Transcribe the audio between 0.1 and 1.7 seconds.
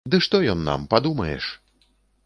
Ды што ён нам, падумаеш!